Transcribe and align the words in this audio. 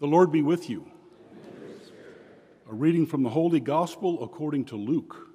The 0.00 0.06
Lord 0.06 0.32
be 0.32 0.40
with 0.40 0.70
you. 0.70 0.90
A 2.70 2.74
reading 2.74 3.04
from 3.04 3.22
the 3.22 3.28
Holy 3.28 3.60
Gospel 3.60 4.24
according 4.24 4.64
to 4.66 4.76
Luke. 4.76 5.28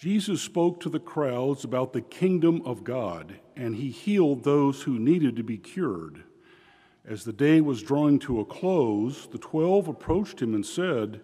Jesus 0.00 0.42
spoke 0.42 0.80
to 0.80 0.88
the 0.88 0.98
crowds 0.98 1.62
about 1.62 1.92
the 1.92 2.00
kingdom 2.00 2.60
of 2.64 2.82
God, 2.82 3.38
and 3.54 3.76
he 3.76 3.90
healed 3.90 4.42
those 4.42 4.82
who 4.82 4.98
needed 4.98 5.36
to 5.36 5.44
be 5.44 5.58
cured. 5.58 6.24
As 7.06 7.22
the 7.22 7.32
day 7.32 7.60
was 7.60 7.80
drawing 7.80 8.18
to 8.20 8.40
a 8.40 8.44
close, 8.44 9.28
the 9.28 9.38
twelve 9.38 9.86
approached 9.86 10.42
him 10.42 10.56
and 10.56 10.66
said, 10.66 11.20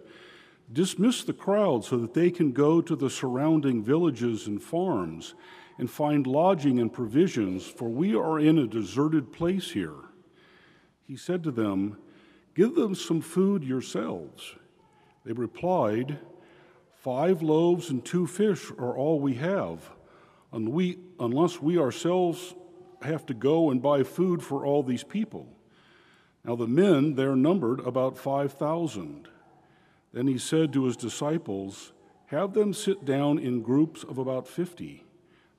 Dismiss 0.71 1.25
the 1.25 1.33
crowd 1.33 1.83
so 1.83 1.97
that 1.97 2.13
they 2.13 2.31
can 2.31 2.53
go 2.53 2.79
to 2.79 2.95
the 2.95 3.09
surrounding 3.09 3.83
villages 3.83 4.47
and 4.47 4.63
farms 4.63 5.35
and 5.77 5.89
find 5.89 6.25
lodging 6.25 6.79
and 6.79 6.91
provisions, 6.91 7.65
for 7.65 7.89
we 7.89 8.15
are 8.15 8.39
in 8.39 8.57
a 8.57 8.67
deserted 8.67 9.31
place 9.31 9.71
here. 9.71 9.95
He 11.03 11.17
said 11.17 11.43
to 11.43 11.51
them, 11.51 11.97
Give 12.55 12.73
them 12.73 12.95
some 12.95 13.21
food 13.21 13.63
yourselves. 13.63 14.55
They 15.25 15.33
replied, 15.33 16.19
Five 17.01 17.41
loaves 17.41 17.89
and 17.89 18.03
two 18.03 18.25
fish 18.25 18.71
are 18.71 18.95
all 18.97 19.19
we 19.19 19.35
have, 19.35 19.91
unless 20.51 21.61
we 21.61 21.77
ourselves 21.77 22.55
have 23.01 23.25
to 23.27 23.33
go 23.33 23.69
and 23.69 23.81
buy 23.81 24.03
food 24.03 24.41
for 24.41 24.65
all 24.65 24.81
these 24.81 25.03
people. 25.03 25.47
Now 26.43 26.55
the 26.55 26.67
men 26.67 27.15
there 27.15 27.35
numbered 27.35 27.79
about 27.81 28.17
5,000. 28.17 29.27
Then 30.13 30.27
he 30.27 30.37
said 30.37 30.71
to 30.73 30.85
his 30.85 30.95
disciples, 30.95 31.91
Have 32.27 32.53
them 32.53 32.73
sit 32.73 33.03
down 33.05 33.37
in 33.37 33.61
groups 33.61 34.03
of 34.03 34.17
about 34.17 34.47
50. 34.47 35.04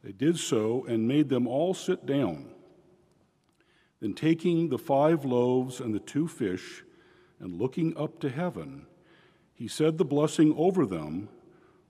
They 0.06 0.12
did 0.12 0.38
so 0.38 0.84
and 0.86 1.08
made 1.08 1.30
them 1.30 1.48
all 1.48 1.74
sit 1.74 2.06
down. 2.06 2.46
Then, 3.98 4.14
taking 4.14 4.68
the 4.68 4.78
five 4.78 5.24
loaves 5.24 5.80
and 5.80 5.92
the 5.92 5.98
two 5.98 6.28
fish, 6.28 6.84
and 7.40 7.58
looking 7.58 7.96
up 7.96 8.20
to 8.20 8.30
heaven, 8.30 8.86
he 9.52 9.66
said 9.66 9.98
the 9.98 10.04
blessing 10.04 10.54
over 10.56 10.86
them, 10.86 11.28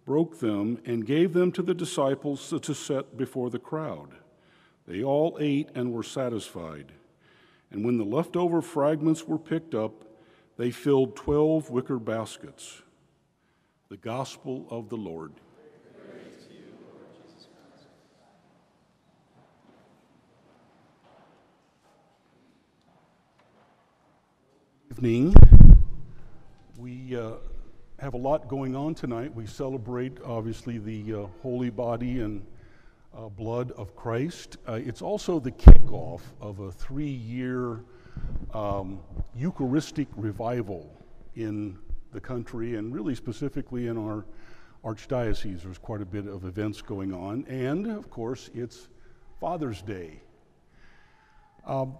broke 0.06 0.40
them, 0.40 0.80
and 0.86 1.04
gave 1.04 1.34
them 1.34 1.52
to 1.52 1.62
the 1.62 1.74
disciples 1.74 2.48
to 2.48 2.74
set 2.74 3.18
before 3.18 3.50
the 3.50 3.58
crowd. 3.58 4.14
They 4.88 5.02
all 5.02 5.36
ate 5.38 5.68
and 5.74 5.92
were 5.92 6.02
satisfied. 6.02 6.92
And 7.70 7.84
when 7.84 7.98
the 7.98 8.04
leftover 8.04 8.62
fragments 8.62 9.24
were 9.24 9.38
picked 9.38 9.74
up, 9.74 10.06
they 10.56 10.70
filled 10.70 11.16
12 11.16 11.68
wicker 11.68 11.98
baskets. 11.98 12.80
The 13.90 13.98
Gospel 13.98 14.66
of 14.70 14.88
the 14.88 14.96
Lord. 14.96 15.34
Evening. 24.96 25.34
We 26.78 27.14
uh, 27.14 27.32
have 27.98 28.14
a 28.14 28.16
lot 28.16 28.48
going 28.48 28.74
on 28.74 28.94
tonight. 28.94 29.34
We 29.34 29.44
celebrate, 29.44 30.16
obviously, 30.24 30.78
the 30.78 31.14
uh, 31.14 31.26
holy 31.42 31.68
body 31.68 32.20
and 32.20 32.42
uh, 33.14 33.28
blood 33.28 33.72
of 33.72 33.94
Christ. 33.94 34.56
Uh, 34.66 34.80
it's 34.82 35.02
also 35.02 35.38
the 35.38 35.50
kickoff 35.50 36.22
of 36.40 36.60
a 36.60 36.72
three 36.72 37.04
year 37.10 37.84
um, 38.54 39.00
Eucharistic 39.34 40.08
revival 40.16 40.90
in 41.34 41.76
the 42.12 42.20
country 42.20 42.76
and 42.76 42.94
really 42.94 43.14
specifically 43.14 43.88
in 43.88 43.98
our 43.98 44.24
archdiocese. 44.82 45.62
There's 45.62 45.76
quite 45.76 46.00
a 46.00 46.06
bit 46.06 46.26
of 46.26 46.46
events 46.46 46.80
going 46.80 47.12
on. 47.12 47.44
And, 47.48 47.86
of 47.86 48.08
course, 48.08 48.48
it's 48.54 48.88
Father's 49.40 49.82
Day. 49.82 50.22
Um, 51.66 51.98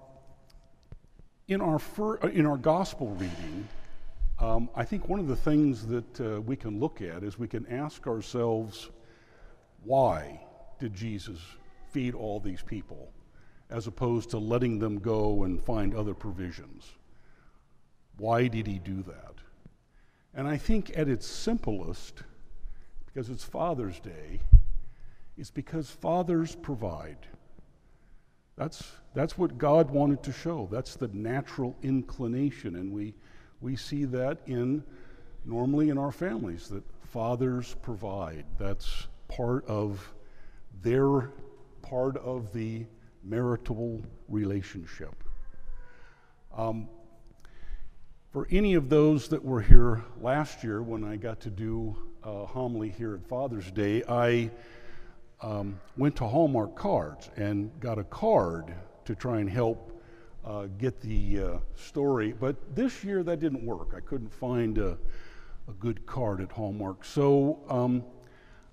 in 1.48 1.61
our, 1.61 1.78
fir- 1.78 2.19
uh, 2.22 2.28
in 2.28 2.47
our 2.47 2.56
gospel 2.56 3.08
reading, 3.11 3.69
um, 4.39 4.69
I 4.75 4.84
think 4.84 5.08
one 5.08 5.20
of 5.20 5.28
the 5.28 5.36
things 5.36 5.86
that 5.86 6.20
uh, 6.20 6.40
we 6.40 6.57
can 6.57 6.79
look 6.80 7.01
at 7.01 7.23
is 7.23 7.39
we 7.39 7.48
can 7.48 7.67
ask 7.68 8.07
ourselves, 8.07 8.90
why 9.84 10.40
did 10.79 10.95
Jesus 10.95 11.39
feed 11.90 12.14
all 12.14 12.40
these 12.40 12.62
people, 12.62 13.12
as 13.70 13.86
opposed 13.86 14.30
to 14.30 14.39
letting 14.39 14.79
them 14.79 14.98
go 14.98 15.45
and 15.45 15.62
find 15.62 15.95
other 15.95 16.14
provisions? 16.14 16.90
Why 18.18 18.48
did 18.48 18.67
he 18.67 18.78
do 18.78 19.02
that? 19.02 19.34
And 20.34 20.46
I 20.46 20.58
think 20.58 20.96
at 20.98 21.08
its 21.08 21.27
simplest, 21.27 22.23
because 23.07 23.30
it's 23.30 23.45
Father's 23.45 24.01
Day, 24.01 24.40
is 25.39 25.51
because 25.51 25.90
fathers 25.90 26.55
provide. 26.57 27.27
That's, 28.56 28.83
that's 29.14 29.36
what 29.36 29.58
God 29.58 29.90
wanted 29.90 30.22
to 30.24 30.33
show. 30.33 30.68
That's 30.70 30.96
the 30.96 31.08
natural 31.08 31.77
inclination. 31.83 32.77
And 32.77 32.92
we, 32.92 33.14
we 33.61 33.77
see 33.77 34.05
that 34.06 34.39
in 34.46 34.83
normally 35.44 35.90
in 35.90 35.98
our 35.98 36.11
families 36.11 36.68
that 36.68 36.83
fathers 37.08 37.77
provide. 37.83 38.45
That's 38.58 39.06
part 39.28 39.66
of 39.66 40.12
their 40.83 41.30
part 41.83 42.16
of 42.16 42.52
the 42.52 42.84
marital 43.22 44.02
relationship. 44.28 45.22
Um, 46.56 46.89
for 48.33 48.48
any 48.50 48.74
of 48.74 48.89
those 48.89 49.28
that 49.28 49.45
were 49.45 49.61
here 49.61 50.02
last 50.20 50.64
year 50.64 50.83
when 50.83 51.05
I 51.05 51.16
got 51.16 51.40
to 51.40 51.50
do 51.50 51.96
a 52.22 52.45
homily 52.45 52.89
here 52.90 53.14
at 53.14 53.27
Father's 53.28 53.70
Day, 53.70 54.02
I 54.08 54.50
um, 55.42 55.79
went 55.97 56.17
to 56.17 56.27
Hallmark 56.27 56.74
Cards 56.77 57.30
and 57.36 57.70
got 57.80 57.98
a 57.98 58.05
card 58.05 58.74
to 59.05 59.14
try 59.14 59.41
and 59.41 59.51
help 59.51 59.92
uh, 60.45 60.67
get 60.79 61.01
the 61.01 61.41
uh, 61.41 61.58
story. 61.74 62.33
But 62.33 62.57
this 62.74 63.05
year 63.05 63.23
that 63.24 63.41
didn't 63.41 63.64
work. 63.64 63.92
I 63.96 64.01
couldn't 64.01 64.33
find 64.33 64.79
a, 64.79 64.96
a 65.69 65.73
good 65.79 66.07
card 66.07 66.41
at 66.41 66.51
Hallmark. 66.51 67.05
So 67.05 67.58
um, 67.69 68.05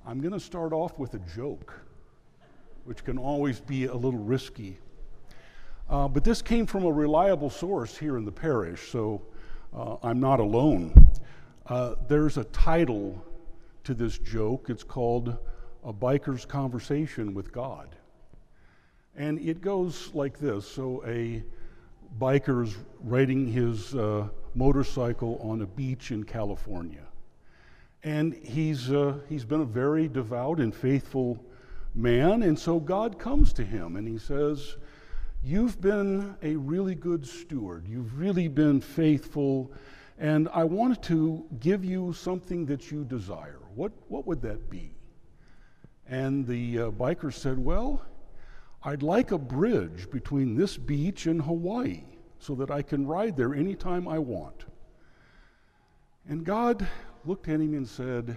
I'm 0.05 0.21
going 0.21 0.33
to 0.33 0.39
start 0.39 0.73
off 0.73 0.97
with 0.99 1.13
a 1.15 1.21
joke, 1.35 1.73
which 2.85 3.03
can 3.03 3.17
always 3.17 3.59
be 3.59 3.85
a 3.85 3.95
little 3.95 4.19
risky. 4.19 4.77
Uh, 5.89 6.07
but 6.07 6.23
this 6.23 6.41
came 6.41 6.65
from 6.65 6.85
a 6.85 6.91
reliable 6.91 7.49
source 7.49 7.97
here 7.97 8.17
in 8.17 8.25
the 8.25 8.31
parish, 8.31 8.89
so 8.89 9.21
uh, 9.75 9.97
I'm 10.01 10.19
not 10.19 10.39
alone. 10.39 11.09
Uh, 11.67 11.95
there's 12.07 12.37
a 12.37 12.45
title 12.45 13.23
to 13.83 13.93
this 13.93 14.17
joke. 14.17 14.67
It's 14.69 14.83
called 14.83 15.37
a 15.83 15.93
biker's 15.93 16.45
conversation 16.45 17.33
with 17.33 17.51
God. 17.51 17.95
And 19.15 19.39
it 19.39 19.61
goes 19.61 20.09
like 20.13 20.39
this 20.39 20.67
so 20.67 21.03
a 21.05 21.43
biker's 22.19 22.75
riding 23.01 23.47
his 23.47 23.95
uh, 23.95 24.27
motorcycle 24.55 25.39
on 25.43 25.61
a 25.61 25.65
beach 25.65 26.11
in 26.11 26.23
California. 26.23 27.05
And 28.03 28.33
he's, 28.33 28.91
uh, 28.91 29.15
he's 29.29 29.45
been 29.45 29.61
a 29.61 29.65
very 29.65 30.07
devout 30.07 30.59
and 30.59 30.75
faithful 30.75 31.43
man, 31.95 32.43
and 32.43 32.57
so 32.57 32.79
God 32.79 33.17
comes 33.17 33.53
to 33.53 33.63
him 33.63 33.95
and 33.95 34.07
he 34.07 34.17
says, 34.17 34.75
You've 35.45 35.81
been 35.81 36.35
a 36.41 36.55
really 36.55 36.95
good 36.95 37.27
steward. 37.27 37.85
You've 37.85 38.17
really 38.17 38.47
been 38.47 38.79
faithful, 38.79 39.73
and 40.17 40.47
I 40.53 40.63
wanted 40.63 41.03
to 41.03 41.45
give 41.59 41.83
you 41.83 42.13
something 42.13 42.65
that 42.67 42.91
you 42.91 43.03
desire. 43.03 43.59
What, 43.75 43.91
what 44.07 44.25
would 44.25 44.41
that 44.43 44.69
be? 44.69 44.95
And 46.07 46.45
the 46.45 46.79
uh, 46.79 46.91
biker 46.91 47.33
said, 47.33 47.57
Well, 47.57 48.01
I'd 48.83 49.03
like 49.03 49.31
a 49.31 49.37
bridge 49.37 50.09
between 50.11 50.55
this 50.55 50.77
beach 50.77 51.25
and 51.25 51.41
Hawaii 51.41 52.03
so 52.39 52.55
that 52.55 52.69
I 52.69 52.81
can 52.81 53.07
ride 53.07 53.37
there 53.37 53.53
anytime 53.53 54.07
I 54.07 54.19
want. 54.19 54.65
And 56.27 56.43
God 56.43 56.85
looked 57.25 57.47
at 57.47 57.61
him 57.61 57.73
and 57.73 57.87
said, 57.87 58.25
Do 58.25 58.35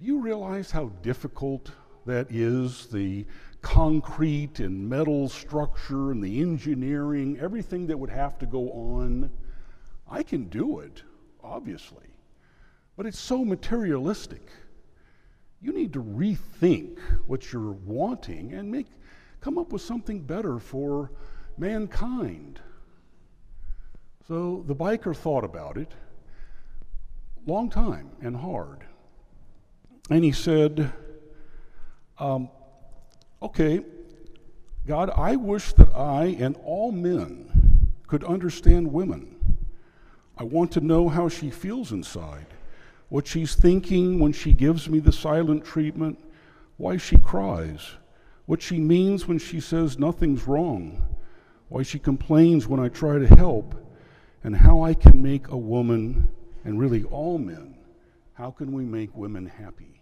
you 0.00 0.20
realize 0.20 0.70
how 0.70 0.88
difficult 1.02 1.70
that 2.06 2.30
is? 2.30 2.86
The 2.86 3.26
concrete 3.60 4.60
and 4.60 4.88
metal 4.88 5.28
structure 5.28 6.10
and 6.10 6.22
the 6.22 6.40
engineering, 6.40 7.38
everything 7.40 7.86
that 7.88 7.98
would 7.98 8.10
have 8.10 8.38
to 8.38 8.46
go 8.46 8.70
on. 8.70 9.30
I 10.10 10.22
can 10.22 10.48
do 10.48 10.80
it, 10.80 11.02
obviously, 11.42 12.06
but 12.96 13.04
it's 13.04 13.18
so 13.18 13.44
materialistic 13.44 14.48
need 15.88 15.94
to 15.94 16.02
rethink 16.02 16.98
what 17.26 17.52
you're 17.52 17.72
wanting 17.72 18.52
and 18.52 18.70
make, 18.70 18.86
come 19.40 19.56
up 19.56 19.72
with 19.72 19.80
something 19.80 20.20
better 20.20 20.58
for 20.58 21.10
mankind. 21.56 22.60
So 24.26 24.64
the 24.66 24.74
biker 24.74 25.16
thought 25.16 25.44
about 25.44 25.78
it 25.78 25.92
long 27.46 27.70
time 27.70 28.10
and 28.20 28.36
hard. 28.36 28.84
And 30.10 30.22
he 30.22 30.32
said, 30.32 30.92
um, 32.18 32.50
Okay, 33.40 33.82
God, 34.86 35.10
I 35.16 35.36
wish 35.36 35.72
that 35.74 35.94
I 35.94 36.36
and 36.38 36.56
all 36.64 36.92
men 36.92 37.92
could 38.08 38.24
understand 38.24 38.92
women. 38.92 39.56
I 40.36 40.42
want 40.42 40.72
to 40.72 40.80
know 40.80 41.08
how 41.08 41.28
she 41.28 41.50
feels 41.50 41.92
inside 41.92 42.57
what 43.08 43.26
she's 43.26 43.54
thinking 43.54 44.18
when 44.18 44.32
she 44.32 44.52
gives 44.52 44.88
me 44.88 44.98
the 44.98 45.12
silent 45.12 45.64
treatment, 45.64 46.18
why 46.76 46.96
she 46.96 47.16
cries, 47.18 47.92
what 48.46 48.60
she 48.60 48.78
means 48.78 49.26
when 49.26 49.38
she 49.38 49.60
says 49.60 49.98
nothing's 49.98 50.46
wrong, 50.46 51.16
why 51.68 51.82
she 51.82 51.98
complains 51.98 52.66
when 52.66 52.80
I 52.80 52.88
try 52.88 53.18
to 53.18 53.26
help, 53.26 53.74
and 54.44 54.54
how 54.54 54.82
I 54.82 54.94
can 54.94 55.22
make 55.22 55.48
a 55.48 55.56
woman, 55.56 56.28
and 56.64 56.78
really 56.78 57.04
all 57.04 57.38
men, 57.38 57.76
how 58.34 58.50
can 58.50 58.72
we 58.72 58.84
make 58.84 59.16
women 59.16 59.46
happy? 59.46 60.00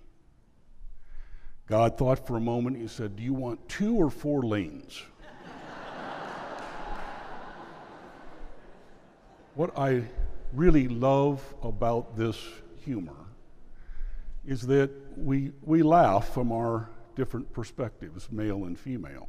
God 1.67 1.99
thought 1.99 2.26
for 2.26 2.37
a 2.37 2.41
moment, 2.41 2.76
He 2.76 2.87
said, 2.87 3.17
Do 3.17 3.23
you 3.23 3.35
want 3.35 3.69
two 3.69 3.97
or 3.97 4.11
four 4.11 4.43
lanes? 4.43 5.02
what 9.55 9.76
I 9.76 10.05
really 10.52 10.87
love 10.87 11.43
about 11.62 12.17
this 12.17 12.38
humor 12.87 13.27
is 14.47 14.62
that 14.62 14.91
we, 15.17 15.53
we 15.62 15.83
laugh 15.83 16.33
from 16.33 16.53
our 16.53 16.88
different 17.17 17.53
perspectives, 17.53 18.31
male 18.31 18.65
and 18.65 18.79
female. 18.79 19.29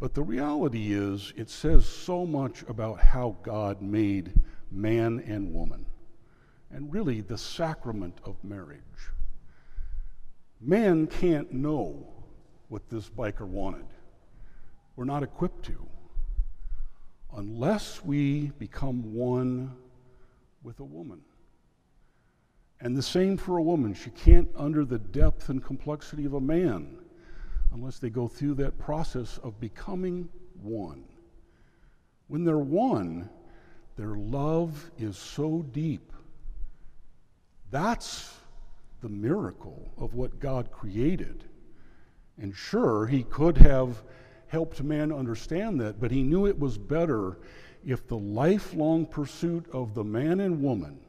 But 0.00 0.14
the 0.14 0.22
reality 0.22 0.94
is, 0.94 1.32
it 1.36 1.50
says 1.50 1.86
so 1.86 2.26
much 2.26 2.64
about 2.68 3.00
how 3.00 3.36
God 3.42 3.82
made 3.82 4.32
man 4.70 5.22
and 5.26 5.52
woman, 5.52 5.86
and 6.70 6.92
really 6.92 7.20
the 7.20 7.38
sacrament 7.38 8.18
of 8.24 8.42
marriage. 8.42 8.80
Man 10.60 11.06
can't 11.06 11.52
know 11.52 12.08
what 12.68 12.88
this 12.88 13.10
biker 13.10 13.46
wanted. 13.46 13.86
We're 14.96 15.04
not 15.04 15.22
equipped 15.22 15.66
to 15.66 15.86
unless 17.36 18.04
we 18.04 18.52
become 18.58 19.14
one 19.14 19.76
with 20.62 20.80
a 20.80 20.84
woman. 20.84 21.20
And 22.82 22.96
the 22.96 23.02
same 23.02 23.36
for 23.36 23.58
a 23.58 23.62
woman. 23.62 23.94
She 23.94 24.10
can't, 24.10 24.48
under 24.56 24.84
the 24.84 24.98
depth 24.98 25.48
and 25.48 25.62
complexity 25.62 26.24
of 26.24 26.34
a 26.34 26.40
man, 26.40 26.98
unless 27.72 27.98
they 27.98 28.10
go 28.10 28.26
through 28.26 28.54
that 28.54 28.76
process 28.76 29.38
of 29.38 29.58
becoming 29.60 30.28
one. 30.60 31.04
When 32.26 32.44
they're 32.44 32.58
one, 32.58 33.30
their 33.96 34.16
love 34.16 34.90
is 34.98 35.16
so 35.16 35.64
deep. 35.70 36.12
That's 37.70 38.34
the 39.00 39.08
miracle 39.08 39.92
of 39.96 40.14
what 40.14 40.40
God 40.40 40.72
created. 40.72 41.44
And 42.36 42.54
sure, 42.54 43.06
He 43.06 43.22
could 43.22 43.56
have 43.58 44.02
helped 44.48 44.82
man 44.82 45.12
understand 45.12 45.80
that, 45.80 45.98
but 45.98 46.10
he 46.10 46.22
knew 46.22 46.46
it 46.46 46.58
was 46.58 46.76
better 46.76 47.38
if 47.86 48.06
the 48.06 48.18
lifelong 48.18 49.06
pursuit 49.06 49.64
of 49.72 49.94
the 49.94 50.04
man 50.04 50.40
and 50.40 50.60
woman 50.60 51.00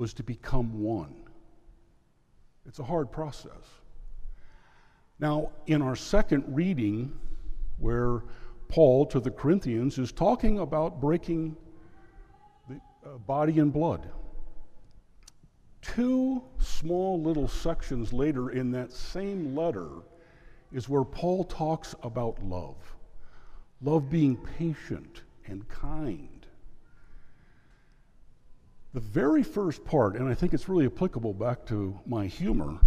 was 0.00 0.14
to 0.14 0.22
become 0.22 0.82
one. 0.82 1.14
It's 2.64 2.78
a 2.78 2.82
hard 2.82 3.12
process. 3.12 3.68
Now, 5.18 5.50
in 5.66 5.82
our 5.82 5.94
second 5.94 6.44
reading, 6.48 7.12
where 7.76 8.22
Paul 8.68 9.04
to 9.04 9.20
the 9.20 9.30
Corinthians 9.30 9.98
is 9.98 10.10
talking 10.10 10.60
about 10.60 11.02
breaking 11.02 11.54
the 12.66 12.80
uh, 13.04 13.18
body 13.18 13.58
and 13.58 13.70
blood. 13.70 14.08
Two 15.82 16.44
small 16.58 17.20
little 17.20 17.46
sections 17.46 18.10
later 18.10 18.52
in 18.52 18.70
that 18.70 18.92
same 18.92 19.54
letter, 19.54 19.90
is 20.72 20.88
where 20.88 21.04
Paul 21.04 21.44
talks 21.44 21.94
about 22.02 22.42
love. 22.42 22.96
Love 23.82 24.08
being 24.08 24.38
patient 24.58 25.24
and 25.46 25.68
kind. 25.68 26.39
The 28.92 29.00
very 29.00 29.44
first 29.44 29.84
part, 29.84 30.16
and 30.16 30.28
I 30.28 30.34
think 30.34 30.52
it's 30.52 30.68
really 30.68 30.86
applicable 30.86 31.32
back 31.32 31.64
to 31.66 31.98
my 32.06 32.26
humor, 32.26 32.78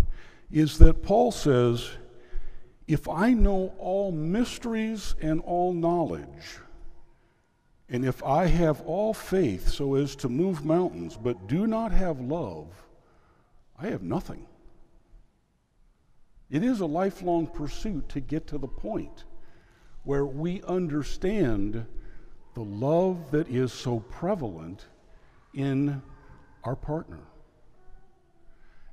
is 0.52 0.78
that 0.80 1.02
Paul 1.02 1.32
says, 1.32 1.92
If 2.88 3.08
I 3.08 3.32
know 3.32 3.74
all 3.78 4.12
mysteries 4.12 5.16
and 5.22 5.40
all 5.42 5.74
knowledge, 5.74 6.60
and 7.88 8.04
if 8.04 8.22
I 8.24 8.48
have 8.48 8.82
all 8.82 9.14
faith 9.14 9.70
so 9.70 9.96
as 9.96 10.16
to 10.18 10.30
move 10.30 10.66
mountains, 10.66 11.16
but 11.16 11.48
do 11.48 11.68
not 11.68 11.94
have 11.94 12.20
love, 12.20 12.68
I 13.80 13.88
have 13.88 14.04
nothing. 14.04 14.46
It 16.50 16.64
is 16.64 16.82
a 16.82 16.86
lifelong 16.86 17.48
pursuit 17.48 18.10
to 18.10 18.20
get 18.20 18.46
to 18.48 18.58
the 18.58 18.68
point 18.68 19.24
where 20.04 20.26
we 20.26 20.62
understand 20.64 21.86
the 22.56 22.64
love 22.64 23.32
that 23.32 23.48
is 23.48 23.72
so 23.72 24.02
prevalent 24.02 24.86
in 25.54 26.02
our 26.64 26.76
partner. 26.76 27.20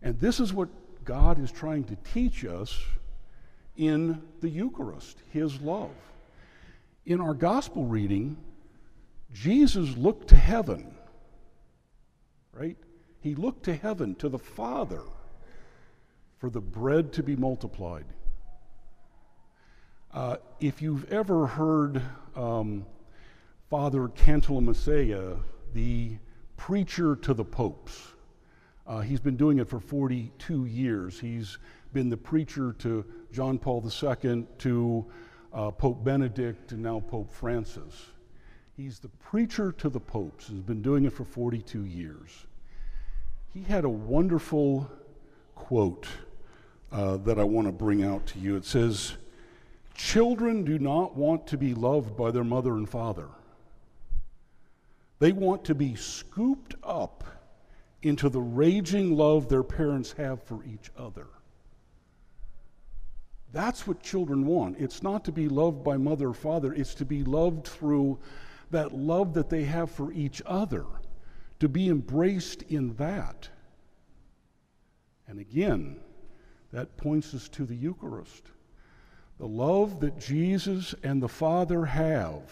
And 0.02 0.18
this 0.18 0.40
is 0.40 0.52
what 0.52 0.68
God 1.04 1.42
is 1.42 1.52
trying 1.52 1.84
to 1.84 1.96
teach 2.12 2.44
us 2.44 2.78
in 3.76 4.22
the 4.40 4.48
Eucharist, 4.48 5.18
His 5.30 5.60
love. 5.60 5.94
In 7.06 7.20
our 7.20 7.34
gospel 7.34 7.86
reading, 7.86 8.36
Jesus 9.32 9.96
looked 9.96 10.28
to 10.28 10.36
heaven, 10.36 10.94
right? 12.52 12.76
He 13.20 13.34
looked 13.34 13.64
to 13.64 13.74
heaven, 13.74 14.14
to 14.16 14.28
the 14.28 14.38
Father 14.38 15.02
for 16.38 16.50
the 16.50 16.60
bread 16.60 17.12
to 17.14 17.22
be 17.22 17.36
multiplied. 17.36 18.06
Uh, 20.12 20.36
if 20.58 20.82
you've 20.82 21.10
ever 21.12 21.46
heard 21.46 22.02
um, 22.34 22.84
Father 23.68 24.08
Cantalamessa, 24.08 25.38
the 25.72 26.18
preacher 26.60 27.16
to 27.16 27.32
the 27.32 27.44
popes, 27.44 28.08
uh, 28.86 29.00
he's 29.00 29.18
been 29.18 29.36
doing 29.36 29.60
it 29.60 29.66
for 29.66 29.80
42 29.80 30.66
years. 30.66 31.18
He's 31.18 31.56
been 31.94 32.10
the 32.10 32.18
preacher 32.18 32.74
to 32.80 33.02
John 33.32 33.58
Paul 33.58 33.82
II, 33.82 34.46
to 34.58 35.06
uh, 35.54 35.70
Pope 35.70 36.04
Benedict, 36.04 36.72
and 36.72 36.82
now 36.82 37.00
Pope 37.00 37.32
Francis. 37.32 38.08
He's 38.76 38.98
the 38.98 39.08
preacher 39.08 39.72
to 39.72 39.88
the 39.88 39.98
popes, 39.98 40.48
He's 40.48 40.60
been 40.60 40.82
doing 40.82 41.06
it 41.06 41.14
for 41.14 41.24
42 41.24 41.86
years. 41.86 42.28
He 43.54 43.62
had 43.62 43.86
a 43.86 43.88
wonderful 43.88 44.90
quote 45.54 46.08
uh, 46.92 47.16
that 47.18 47.38
I 47.38 47.44
want 47.44 47.68
to 47.68 47.72
bring 47.72 48.04
out 48.04 48.26
to 48.26 48.38
you. 48.38 48.56
It 48.56 48.66
says, 48.66 49.14
Children 49.94 50.64
do 50.64 50.78
not 50.78 51.16
want 51.16 51.46
to 51.46 51.56
be 51.56 51.72
loved 51.72 52.18
by 52.18 52.30
their 52.30 52.44
mother 52.44 52.74
and 52.74 52.88
father. 52.88 53.28
They 55.20 55.32
want 55.32 55.64
to 55.66 55.74
be 55.74 55.94
scooped 55.94 56.74
up 56.82 57.24
into 58.02 58.28
the 58.28 58.40
raging 58.40 59.16
love 59.16 59.48
their 59.48 59.62
parents 59.62 60.12
have 60.12 60.42
for 60.42 60.64
each 60.64 60.90
other. 60.96 61.26
That's 63.52 63.86
what 63.86 64.02
children 64.02 64.46
want. 64.46 64.78
It's 64.78 65.02
not 65.02 65.24
to 65.26 65.32
be 65.32 65.48
loved 65.48 65.84
by 65.84 65.98
mother 65.98 66.28
or 66.28 66.34
father, 66.34 66.72
it's 66.72 66.94
to 66.96 67.04
be 67.04 67.22
loved 67.22 67.66
through 67.66 68.18
that 68.70 68.92
love 68.92 69.34
that 69.34 69.50
they 69.50 69.64
have 69.64 69.90
for 69.90 70.12
each 70.12 70.40
other, 70.46 70.86
to 71.58 71.68
be 71.68 71.88
embraced 71.88 72.62
in 72.62 72.94
that. 72.94 73.48
And 75.28 75.38
again, 75.38 75.96
that 76.72 76.96
points 76.96 77.34
us 77.34 77.48
to 77.50 77.66
the 77.66 77.74
Eucharist. 77.74 78.44
The 79.38 79.46
love 79.46 80.00
that 80.00 80.18
Jesus 80.18 80.94
and 81.02 81.22
the 81.22 81.28
Father 81.28 81.84
have, 81.84 82.42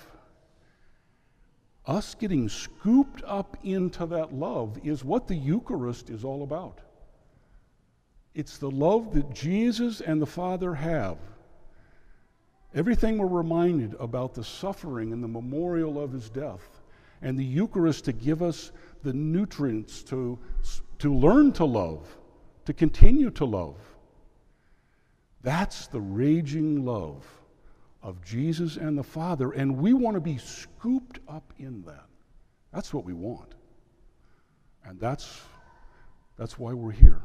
us 1.88 2.14
getting 2.14 2.48
scooped 2.48 3.22
up 3.26 3.56
into 3.64 4.04
that 4.06 4.32
love 4.32 4.78
is 4.84 5.02
what 5.02 5.26
the 5.26 5.34
Eucharist 5.34 6.10
is 6.10 6.22
all 6.22 6.42
about. 6.42 6.80
It's 8.34 8.58
the 8.58 8.70
love 8.70 9.14
that 9.14 9.34
Jesus 9.34 10.02
and 10.02 10.20
the 10.20 10.26
Father 10.26 10.74
have. 10.74 11.16
Everything 12.74 13.16
we're 13.16 13.26
reminded 13.26 13.94
about 13.98 14.34
the 14.34 14.44
suffering 14.44 15.14
and 15.14 15.24
the 15.24 15.28
memorial 15.28 15.98
of 15.98 16.12
his 16.12 16.28
death, 16.28 16.82
and 17.22 17.38
the 17.38 17.44
Eucharist 17.44 18.04
to 18.04 18.12
give 18.12 18.42
us 18.42 18.70
the 19.02 19.14
nutrients 19.14 20.02
to, 20.04 20.38
to 20.98 21.14
learn 21.14 21.52
to 21.52 21.64
love, 21.64 22.16
to 22.66 22.74
continue 22.74 23.30
to 23.30 23.46
love. 23.46 23.80
That's 25.42 25.86
the 25.86 26.00
raging 26.00 26.84
love 26.84 27.26
of 28.02 28.24
Jesus 28.24 28.76
and 28.76 28.96
the 28.96 29.02
Father, 29.02 29.52
and 29.52 29.76
we 29.78 29.92
want 29.92 30.14
to 30.14 30.20
be 30.20 30.38
scooped 30.38 31.18
up 31.28 31.52
in 31.58 31.82
that. 31.82 32.06
That's 32.72 32.94
what 32.94 33.04
we 33.04 33.12
want. 33.12 33.54
And 34.84 35.00
that's, 35.00 35.40
that's 36.36 36.58
why 36.58 36.72
we're 36.72 36.92
here. 36.92 37.22